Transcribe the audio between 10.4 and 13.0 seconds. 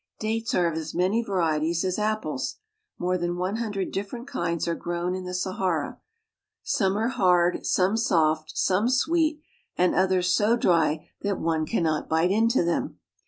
dry that one 64 AFRICA can not bite into them.